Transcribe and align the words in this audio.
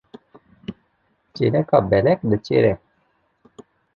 Çêleka 1.35 1.79
belek 1.91 2.19
diçêre. 2.29 2.73